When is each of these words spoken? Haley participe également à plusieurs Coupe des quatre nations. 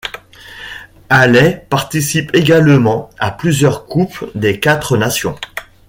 Haley 1.11 1.63
participe 1.69 2.33
également 2.33 3.11
à 3.19 3.29
plusieurs 3.29 3.85
Coupe 3.85 4.31
des 4.33 4.59
quatre 4.59 4.97
nations. 4.97 5.35